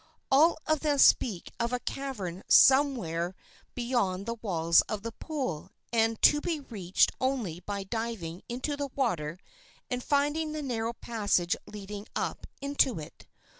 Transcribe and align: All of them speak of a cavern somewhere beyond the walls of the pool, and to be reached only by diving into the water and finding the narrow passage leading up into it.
All 0.31 0.57
of 0.65 0.79
them 0.79 0.97
speak 0.97 1.51
of 1.59 1.71
a 1.71 1.79
cavern 1.79 2.41
somewhere 2.47 3.35
beyond 3.75 4.25
the 4.25 4.33
walls 4.33 4.81
of 4.89 5.03
the 5.03 5.11
pool, 5.11 5.69
and 5.93 6.19
to 6.23 6.41
be 6.41 6.59
reached 6.59 7.11
only 7.21 7.59
by 7.59 7.83
diving 7.83 8.41
into 8.49 8.75
the 8.75 8.89
water 8.95 9.37
and 9.91 10.03
finding 10.03 10.53
the 10.53 10.63
narrow 10.63 10.93
passage 10.93 11.55
leading 11.67 12.07
up 12.15 12.47
into 12.61 12.99
it. 12.99 13.27